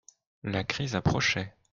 [0.41, 1.53] La crise approchait.